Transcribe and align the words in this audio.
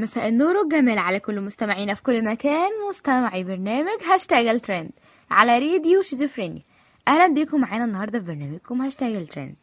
مساء 0.00 0.28
النور 0.28 0.56
والجمال 0.56 0.98
على 0.98 1.20
كل 1.20 1.40
مستمعينا 1.40 1.94
في 1.94 2.02
كل 2.02 2.24
مكان. 2.24 2.70
مستمعي 2.88 3.44
برنامج 3.44 4.02
هاشتاج 4.12 4.46
الترند 4.46 4.90
على 5.30 5.58
راديو 5.58 6.02
شيزوفرينيا. 6.02 6.62
أهلا 7.08 7.34
بيكم 7.34 7.60
معانا 7.60 7.84
النهارده 7.84 8.18
في 8.18 8.24
برنامجكم 8.24 8.82
هاشتاج 8.82 9.14
الترند. 9.14 9.56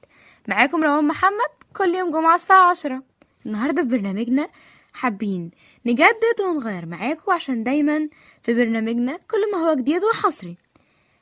معاكم 0.47 0.84
روان 0.84 1.08
محمد 1.08 1.50
كل 1.78 1.96
يوم 1.96 2.12
جمعة 2.12 2.36
الساعة 2.36 2.70
10 2.70 3.04
النهارده 3.46 3.81
في 3.81 3.88
برنامجنا 3.88 4.50
حابين 4.94 5.52
نجدد 5.86 6.42
ونغير 6.48 6.86
معاكم 6.86 7.32
عشان 7.32 7.64
دايما 7.64 8.10
في 8.44 8.54
برنامجنا 8.54 9.18
كل 9.32 9.52
ما 9.54 9.58
هو 9.58 9.74
جديد 9.74 10.04
وحصري. 10.04 10.58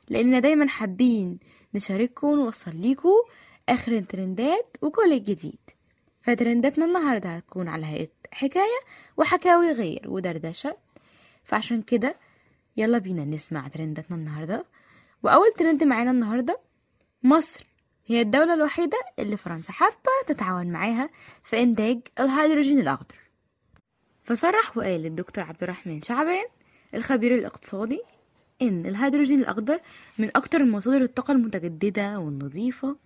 لاننا 0.08 0.38
دايما 0.38 0.68
حابين 0.68 1.38
نشارككم 1.74 2.26
ونوصل 2.26 2.76
ليكم 2.76 3.10
آخر 3.68 3.92
الترندات 3.92 4.76
وكل 4.82 5.12
الجديد. 5.12 5.58
فترنداتنا 6.22 6.84
النهارده 6.84 7.28
هتكون 7.28 7.68
على 7.68 7.86
هيئة 7.86 8.08
حكاية 8.32 8.80
وحكاوي 9.16 9.72
غير 9.72 10.02
ودردشة. 10.06 10.76
فعشان 11.44 11.82
كده 11.82 12.16
يلا 12.76 12.98
بينا 12.98 13.24
نسمع 13.24 13.68
ترنداتنا 13.68 14.16
النهارده. 14.16 14.64
وأول 15.22 15.52
ترند 15.58 15.84
معانا 15.84 16.10
النهارده 16.10 16.60
مصر. 17.22 17.66
هي 18.06 18.20
الدولة 18.20 18.54
الوحيدة 18.54 18.98
اللي 19.18 19.36
فرنسا 19.36 19.72
حابة 19.72 20.10
تتعاون 20.26 20.66
معاها 20.72 21.10
في 21.44 21.62
إنتاج 21.62 22.00
الهيدروجين 22.20 22.80
الأخضر. 22.80 23.16
فصرح 24.24 24.76
وقال 24.76 25.06
الدكتور 25.06 25.44
عبد 25.44 25.62
الرحمن 25.62 26.02
شعبان 26.02 26.44
الخبير 26.94 27.34
الاقتصادي 27.34 28.00
إن 28.62 28.86
الهيدروجين 28.86 29.40
الأخضر 29.40 29.80
من 30.18 30.30
أكتر 30.36 30.64
مصادر 30.64 31.02
الطاقة 31.02 31.32
المتجددة 31.32 32.18
والنظيفة 32.18 32.96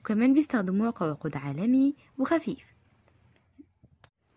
وكمان 0.00 0.34
بيستخدموها 0.34 0.90
كوقود 0.90 1.36
عالمي 1.36 1.94
وخفيف. 2.18 2.71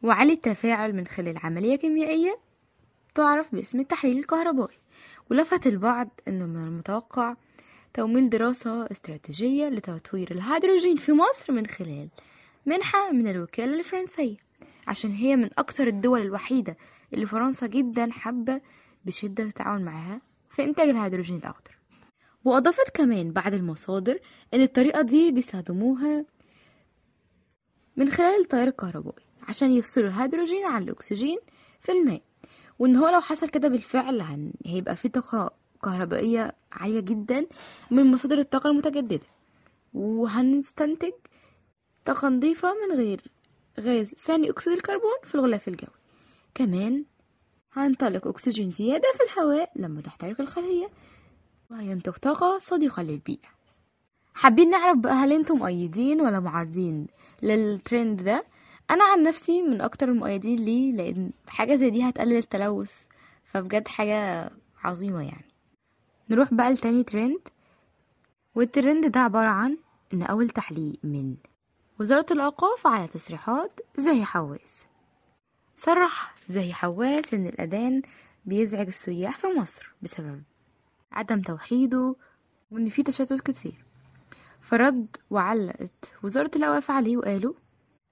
وعالي 0.05 0.33
التفاعل 0.33 0.93
من 0.95 1.07
خلال 1.07 1.37
عملية 1.37 1.75
كيميائية 1.75 2.37
تعرف 3.15 3.55
باسم 3.55 3.79
التحليل 3.79 4.17
الكهربائي. 4.17 4.77
ولفت 5.31 5.67
البعض 5.67 6.09
أنه 6.27 6.45
من 6.45 6.67
المتوقع 6.67 7.35
تمويل 7.93 8.29
دراسة 8.29 8.85
استراتيجية 8.91 9.69
لتطوير 9.69 10.31
الهيدروجين 10.31 10.97
في 10.97 11.11
مصر 11.11 11.53
من 11.53 11.67
خلال 11.67 12.09
منحة 12.65 13.11
من 13.11 13.27
الوكالة 13.27 13.79
الفرنسية 13.79 14.37
عشان 14.87 15.11
هي 15.11 15.35
من 15.35 15.49
أكثر 15.57 15.87
الدول 15.87 16.21
الوحيدة 16.21 16.77
اللي 17.13 17.25
فرنسا 17.25 17.67
جدا 17.67 18.11
حابة 18.11 18.61
بشدة 19.05 19.49
تتعاون 19.49 19.85
معاها 19.85 20.21
في 20.49 20.63
إنتاج 20.63 20.89
الهيدروجين 20.89 21.37
الأخضر. 21.37 21.77
وأضافت 22.45 22.89
كمان 22.95 23.31
بعض 23.31 23.53
المصادر 23.53 24.19
إن 24.53 24.61
الطريقة 24.61 25.01
دي 25.01 25.31
بيستخدموها 25.31 26.25
من 27.97 28.09
خلال 28.11 28.39
التيار 28.41 28.67
الكهربائي 28.67 29.23
عشان 29.47 29.71
يفصلوا 29.71 30.07
الهيدروجين 30.07 30.65
عن 30.65 30.83
الأكسجين 30.83 31.37
في 31.81 31.91
الماء. 31.91 32.21
وإن 32.79 32.95
هو 32.95 33.07
لو 33.07 33.19
حصل 33.21 33.49
كده 33.49 33.67
بالفعل 33.67 34.21
هيبقى 34.65 34.95
في 34.95 35.09
طاقة 35.09 35.53
كهربائية 35.83 36.55
عالية 36.71 36.99
جدا 36.99 37.45
من 37.91 38.11
مصادر 38.11 38.37
الطاقة 38.37 38.69
المتجددة. 38.69 39.19
وهنستنتج 39.93 41.11
طاقة 42.05 42.29
نظيفة 42.29 42.73
من 42.73 42.95
غير 42.97 43.21
غاز 43.79 44.07
ثاني 44.07 44.49
أكسيد 44.49 44.73
الكربون 44.73 45.15
في 45.23 45.35
الغلاف 45.35 45.67
الجوي. 45.67 45.95
كمان 46.55 47.05
هينطلق 47.73 48.27
أكسجين 48.27 48.71
زيادة 48.71 49.07
في 49.17 49.23
الهواء 49.23 49.71
لما 49.75 50.01
تحترق 50.01 50.41
الخلية 50.41 50.89
وهينتج 51.71 52.11
طاقة 52.13 52.57
صديقة 52.59 53.03
للبيئة. 53.03 53.47
حابين 54.35 54.69
نعرف 54.69 54.97
بقى 54.97 55.13
هل 55.13 55.33
أنتم 55.33 55.57
مؤيدين 55.57 56.21
ولا 56.21 56.39
معارضين 56.39 57.07
للترند 57.43 58.23
ده؟ 58.23 58.45
أنا 58.91 59.03
عن 59.03 59.23
نفسي 59.23 59.61
من 59.61 59.81
أكتر 59.81 60.09
المؤيدين 60.09 60.59
ليه 60.59 60.91
لأن 60.93 61.31
حاجة 61.47 61.75
زي 61.75 61.89
دي 61.89 62.09
هتقلل 62.09 62.37
التلوث 62.37 62.95
فبجد 63.43 63.87
حاجة 63.87 64.49
عظيمة 64.83 65.21
يعني. 65.23 65.45
نروح 66.29 66.53
بقى 66.53 66.73
لتاني 66.73 67.03
ترند 67.03 67.39
والترند 68.55 69.05
ده 69.11 69.19
عبارة 69.19 69.49
عن 69.49 69.77
إن 70.13 70.23
أول 70.23 70.49
تعليق 70.49 70.95
من 71.03 71.35
وزارة 71.99 72.25
الأوقاف 72.31 72.87
على 72.87 73.07
تصريحات 73.07 73.79
زاهي 73.97 74.25
حواس. 74.25 74.83
صرح 75.77 76.35
زاهي 76.49 76.73
حواس 76.73 77.33
إن 77.33 77.47
الأذان 77.47 78.01
بيزعج 78.45 78.87
السياح 78.87 79.37
في 79.37 79.47
مصر 79.47 79.91
بسبب 80.01 80.43
عدم 81.11 81.41
توحيده 81.41 82.15
وإن 82.71 82.89
في 82.89 83.03
تشتت 83.03 83.41
كتير. 83.51 83.84
فرد 84.65 85.17
وعلقت. 85.29 86.13
وزارة 86.23 86.51
الأوقاف 86.55 86.91
عليه 86.91 87.17
وقالوا 87.17 87.53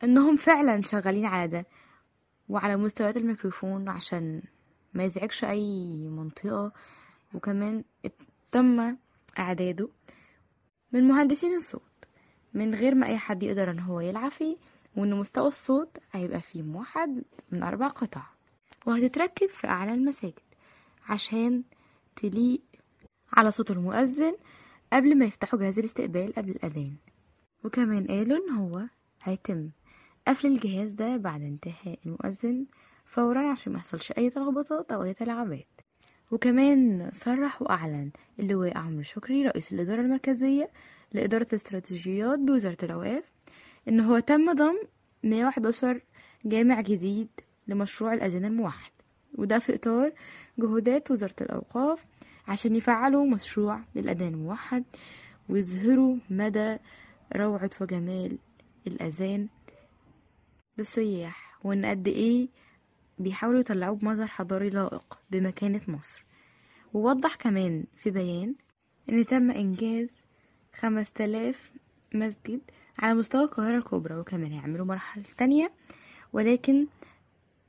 إنهم 0.03 0.37
فعلا 0.37 0.81
شغالين 0.81 1.25
على 1.25 1.47
ده 1.47 1.65
وعلى 2.49 2.77
مستويات 2.77 3.17
الميكروفون 3.17 3.89
عشان 3.89 4.41
ما 4.93 5.03
يزعجش 5.03 5.43
أي 5.43 6.07
منطقة. 6.07 6.71
وكمان 7.33 7.83
تم 8.51 8.97
إعداده 9.39 9.89
من 10.91 11.07
مهندسين 11.07 11.55
الصوت 11.55 12.05
من 12.53 12.75
غير 12.75 12.95
ما 12.95 13.07
أي 13.07 13.17
حد 13.17 13.43
يقدر 13.43 13.71
إن 13.71 13.79
هو 13.79 13.99
يلعب 13.99 14.31
فيه 14.31 14.57
وإن 14.97 15.13
مستوى 15.13 15.47
الصوت 15.47 15.97
هيبقى 16.11 16.41
فيه 16.41 16.61
موحد 16.61 17.23
من 17.51 17.63
أربع 17.63 17.87
قطع. 17.87 18.23
وهتتركب 18.85 19.47
في 19.49 19.67
أعلى 19.67 19.93
المساجد 19.93 20.39
عشان 21.09 21.63
تليق 22.15 22.61
على 23.33 23.51
صوت 23.51 23.71
المؤذن 23.71 24.35
قبل 24.93 25.17
ما 25.17 25.25
يفتحوا 25.25 25.59
جهاز 25.59 25.79
الاستقبال 25.79 26.33
قبل 26.33 26.49
الأذان. 26.51 26.95
وكمان 27.63 28.07
قالوا 28.07 28.37
إن 28.37 28.49
هو 28.49 28.81
هيتم. 29.23 29.69
قفل 30.27 30.47
الجهاز 30.47 30.91
ده 30.91 31.17
بعد 31.17 31.41
انتهاء 31.41 31.99
المؤذن 32.05 32.65
فورا 33.05 33.51
عشان 33.51 33.73
ما 33.73 33.79
يحصلش 33.79 34.11
أي 34.11 34.29
تلخبطات 34.29 34.91
أو 34.91 35.03
أي 35.03 35.13
تلاعبات 35.13 35.67
وكمان 36.31 37.09
صرح 37.13 37.61
وأعلن 37.61 38.11
اللواء 38.39 38.77
عمرو 38.77 39.03
شكري 39.03 39.47
رئيس 39.47 39.73
الإدارة 39.73 40.01
المركزية 40.01 40.71
لإدارة 41.11 41.47
الاستراتيجيات 41.49 42.39
بوزارة 42.39 42.77
الأوقاف 42.83 43.23
إن 43.87 43.99
هو 43.99 44.19
تم 44.19 44.53
ضم 44.53 44.75
111 45.23 46.01
جامع 46.45 46.81
جديد 46.81 47.27
لمشروع 47.67 48.13
الأذان 48.13 48.45
الموحد. 48.45 48.91
وده 49.37 49.59
في 49.59 49.75
إطار 49.75 50.11
جهودات 50.59 51.11
وزارة 51.11 51.35
الأوقاف 51.41 52.05
عشان 52.47 52.75
يفعلوا 52.75 53.25
مشروع 53.25 53.81
الأذان 53.95 54.33
الموحد 54.33 54.83
ويظهروا 55.49 56.17
مدى 56.29 56.77
روعة 57.35 57.69
وجمال 57.81 58.37
الأذان 58.87 59.47
للسياح. 60.77 61.59
وإن 61.63 61.85
قد 61.85 62.07
إيه 62.07 62.47
بيحاولوا 63.19 63.59
يطلعوه 63.59 63.95
بمظهر 63.95 64.27
حضاري 64.27 64.69
لائق 64.69 65.19
بمكانة 65.31 65.81
مصر. 65.87 66.25
ووضح 66.93 67.35
كمان 67.35 67.83
في 67.97 68.11
بيان 68.11 68.55
إن 69.09 69.25
تم 69.25 69.51
إنجاز 69.51 70.21
خمس 70.75 71.11
تلاف 71.11 71.71
مسجد 72.15 72.61
على 72.99 73.13
مستوى 73.13 73.43
القاهرة 73.43 73.77
الكبرى 73.77 74.15
وكمان 74.15 74.51
هيعملوا 74.51 74.85
مرحلة 74.85 75.23
تانية. 75.37 75.71
ولكن 76.33 76.87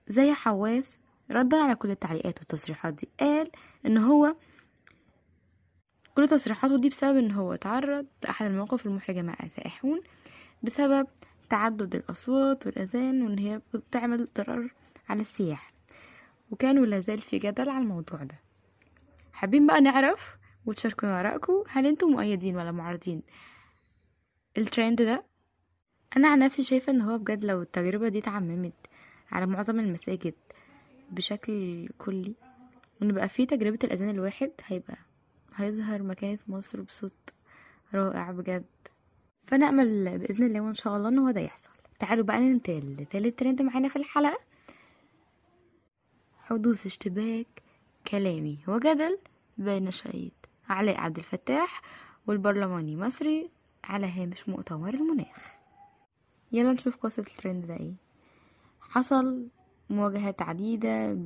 زي 0.09 0.33
حواس 0.33 0.91
ردا 1.31 1.57
على 1.57 1.75
كل 1.75 1.91
التعليقات 1.91 2.39
والتصريحات 2.39 2.95
دي 2.95 3.09
قال 3.21 3.51
إن 3.87 3.99
هو 3.99 4.37
كل 6.15 6.29
تصريحاته 6.29 6.79
دي 6.79 6.89
بسبب 6.89 7.17
إن 7.19 7.31
هو 7.31 7.55
تعرض 7.55 8.07
لأحد 8.25 8.47
المواقف 8.47 8.87
المحرجة 8.87 9.23
مع 9.23 9.37
سائحون 9.49 10.01
بسبب 10.63 11.07
تعدد 11.51 11.95
الأصوات 11.95 12.67
والأذان 12.67 13.23
وإن 13.23 13.39
هي 13.39 13.61
بتعمل 13.75 14.29
ضرر 14.37 14.75
على 15.09 15.21
السياح. 15.21 15.71
وكان 16.51 16.79
ولا 16.79 17.01
زال 17.01 17.19
في 17.19 17.39
جدل 17.39 17.69
على 17.69 17.83
الموضوع 17.83 18.23
ده. 18.23 18.41
حابين 19.33 19.67
بقى 19.67 19.81
نعرف 19.81 20.37
وتشاركونا 20.67 21.21
آرائكم 21.21 21.65
هل 21.69 21.87
أنتم 21.87 22.07
مؤيدين 22.09 22.57
ولا 22.57 22.73
معارضين 22.73 23.23
الترند 24.59 25.03
ده؟ 25.03 25.25
أنا 26.17 26.29
عن 26.29 26.39
نفسي 26.39 26.63
شايفة 26.63 26.93
إن 26.93 27.01
هو 27.01 27.19
بجد 27.19 27.45
لو 27.45 27.63
التجربة 27.63 28.09
دي 28.09 28.19
اتعممت 28.19 28.75
على 29.33 29.47
معظم 29.47 29.81
المساجد 29.81 30.35
بشكل 31.11 31.89
كلي 31.99 32.35
وإن 33.01 33.13
بقى 33.13 33.29
فيه 33.29 33.47
تجربة 33.47 33.79
الأذان 33.85 34.11
الواحد 34.11 34.51
هيبقى 34.67 34.97
هيظهر 35.57 36.03
مكانة 36.03 36.39
مصر 36.49 36.81
بصوت 36.81 37.13
رائع 37.95 38.31
بجد. 38.31 38.65
فنأمل 39.47 40.19
بإذن 40.19 40.45
الله 40.47 40.61
وإن 40.61 40.75
شاء 40.75 40.97
الله 40.97 41.09
إن 41.09 41.19
هو 41.19 41.31
ده 41.31 41.41
يحصل. 41.41 41.71
تعالوا 41.99 42.25
بقى 42.25 42.41
ننتقل 42.41 42.97
لتالت 42.99 43.39
ترند 43.39 43.63
معانا 43.63 43.89
في 43.89 43.97
الحلقة. 43.97 44.39
حدوث 46.39 46.87
اشتباك 46.87 47.47
كلامي 48.09 48.59
وجدل 48.69 49.19
بين 49.59 49.91
شهيد 49.91 50.33
علاء 50.69 50.97
عبد 51.01 51.17
الفتاح 51.19 51.83
والبرلماني 52.27 52.97
مصري 52.97 53.51
على 53.85 54.07
هامش 54.07 54.49
مؤتمر 54.49 54.95
المناخ. 54.95 55.53
يلا 56.53 56.73
نشوف 56.73 56.97
قصة 56.97 57.21
الترند 57.21 57.67
ده 57.67 57.77
إيه. 57.77 57.95
حصل 58.81 59.49
مواجهات 59.91 60.43
عديدة 60.43 61.19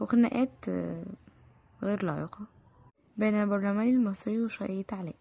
وخناقات 0.00 0.66
غير 1.82 2.04
لائقة. 2.04 2.46
بين 3.18 3.34
البرلمان 3.34 3.88
المصري 3.88 4.42
وشقية 4.42 4.86
علاء 4.92 5.16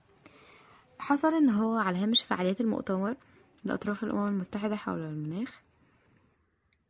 حصل 0.99 1.33
إن 1.33 1.49
هو 1.49 1.75
على 1.75 1.97
هامش 1.97 2.23
فعاليات 2.23 2.61
المؤتمر 2.61 3.15
لأطراف 3.63 4.03
الأمم 4.03 4.27
المتحدة 4.27 4.75
حول 4.75 4.99
المناخ 4.99 5.61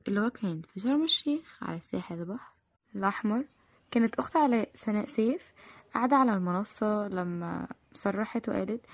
اللي 0.08 0.20
هو 0.20 0.30
كان 0.30 0.62
في 0.74 0.80
شرم 0.80 1.04
الشيخ 1.04 1.58
على 1.64 1.80
ساحل 1.80 2.20
البحر 2.20 2.52
الأحمر. 2.96 3.46
كانت 3.92 4.16
أخت 4.16 4.36
علاء 4.36 4.70
سناء 4.74 5.06
سيف 5.06 5.52
قاعدة 5.94 6.16
على 6.16 6.34
المنصة 6.34 7.08
لما 7.08 7.68
صرحت 7.94 8.50
وقالت 8.50 8.86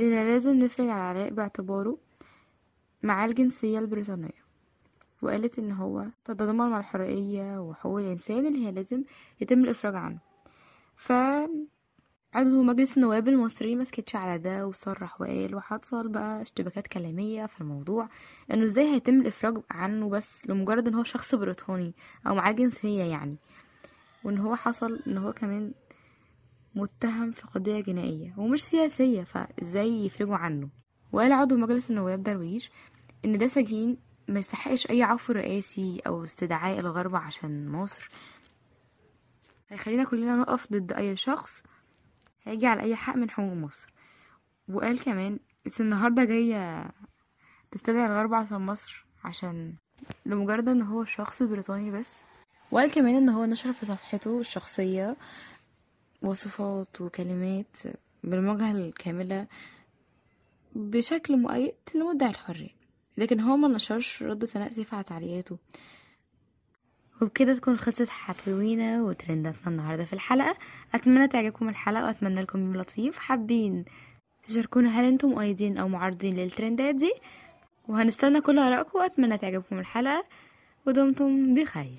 إن 0.00 0.10
لازم 0.10 0.56
نفرج 0.56 0.88
على 0.88 1.00
علاء 1.00 1.30
باعتباره 1.30 1.98
معاه 3.02 3.26
الجنسية 3.26 3.78
البريطانية. 3.78 4.44
وقالت 5.22 5.58
إن 5.58 5.72
هو 5.72 6.06
تتضمن 6.24 6.70
مع 6.70 6.78
الحرية 6.78 7.60
وحقوق 7.60 7.98
الإنسان 8.00 8.46
اللي 8.46 8.66
هي 8.66 8.72
لازم 8.72 9.04
يتم 9.40 9.64
الإفراج 9.64 9.94
عنه. 9.94 10.18
ف 10.96 11.12
عضو 12.34 12.62
مجلس 12.62 12.96
النواب 12.96 13.28
المصري 13.28 13.76
مسكتش 13.76 14.16
على 14.16 14.38
ده 14.38 14.66
وصرح 14.66 15.20
وقال 15.20 15.54
وحصل 15.54 16.08
بقى 16.08 16.42
اشتباكات 16.42 16.86
كلامية 16.86 17.46
في 17.46 17.60
الموضوع 17.60 18.08
إنه 18.52 18.64
إزاي 18.64 18.94
هيتم 18.94 19.20
الإفراج 19.20 19.62
عنه 19.70 20.08
بس 20.08 20.46
لمجرد 20.48 20.88
إن 20.88 20.94
هو 20.94 21.04
شخص 21.04 21.34
بريطاني 21.34 21.94
أو 22.26 22.34
معاه 22.34 22.52
جنسية 22.52 23.02
يعني. 23.02 23.36
وإن 24.24 24.38
هو 24.38 24.56
حصل 24.56 25.00
إن 25.06 25.18
هو 25.18 25.32
كمان 25.32 25.72
متهم 26.74 27.32
في 27.32 27.42
قضية 27.46 27.80
جنائية 27.80 28.34
ومش 28.38 28.64
سياسية 28.64 29.22
فإزاي 29.22 30.06
يفرجوا 30.06 30.36
عنه؟ 30.36 30.68
وقال 31.12 31.32
عضو 31.32 31.56
مجلس 31.56 31.90
النواب 31.90 32.22
درويش 32.22 32.70
إن 33.24 33.38
ده 33.38 33.46
سجين 33.46 33.96
ما 34.28 34.38
يستحقش 34.38 34.90
أي 34.90 35.02
عفو 35.02 35.32
رئاسي 35.32 36.00
أو 36.06 36.24
استدعاء 36.24 36.80
الغرب 36.80 37.16
عشان 37.16 37.72
مصر. 37.72 38.10
هيخلينا 39.74 40.04
كلنا 40.04 40.36
نقف 40.36 40.72
ضد 40.72 40.92
أي 40.92 41.16
شخص 41.16 41.62
هيجي 42.42 42.66
على 42.66 42.82
أي 42.82 42.96
حق 42.96 43.16
من 43.16 43.30
حقوق 43.30 43.52
مصر. 43.52 43.92
وقال 44.68 45.00
كمان 45.00 45.38
بس 45.66 45.80
النهارده 45.80 46.24
جاية 46.24 46.90
تستدعي 47.72 48.06
الغرب 48.06 48.34
عشان 48.34 48.60
مصر 48.60 49.06
عشان 49.24 49.74
لمجرد 50.26 50.68
إن 50.68 50.82
هو 50.82 51.04
شخص 51.04 51.42
بريطاني 51.42 51.90
بس. 51.90 52.12
وقال 52.70 52.90
كمان 52.90 53.14
إن 53.16 53.28
هو 53.28 53.44
نشر 53.44 53.72
في 53.72 53.86
صفحته 53.86 54.40
الشخصية 54.40 55.16
وصفات 56.22 57.00
وكلمات 57.00 57.76
بالمواجهة 58.24 58.70
الكاملة 58.70 59.46
بشكل 60.74 61.36
مؤيد 61.36 61.74
لمدعي 61.94 62.30
الحريه 62.30 62.70
لكن 63.18 63.40
هو 63.40 63.56
ما 63.56 63.68
نشرش 63.68 64.22
رد 64.22 64.44
سناء 64.44 64.72
سيف 64.72 64.94
على 64.94 65.04
تعليقاته. 65.04 65.58
وبكده 67.22 67.54
تكون 67.54 67.76
خلصت 67.78 68.08
حكاوينا 68.08 69.02
وترنداتنا 69.02 69.68
النهاردة 69.68 70.04
في 70.04 70.12
الحلقة. 70.12 70.56
أتمنى 70.94 71.28
تعجبكم 71.28 71.68
الحلقة 71.68 72.04
وأتمنى 72.04 72.42
لكم 72.42 72.58
يوم 72.58 72.76
لطيف 72.76 73.18
حابين. 73.18 73.84
تشاركونا 74.48 75.00
هل 75.00 75.04
أنتم 75.04 75.28
مؤيدين 75.28 75.78
أو 75.78 75.88
معارضين 75.88 76.36
للترندات 76.36 76.94
دي؟ 76.94 77.12
وهنستنى 77.88 78.40
كل 78.40 78.58
آرائكم 78.58 78.98
وأتمنى 78.98 79.38
تعجبكم 79.38 79.78
الحلقة. 79.78 80.24
ودمتم 80.86 81.54
بخير. 81.54 81.98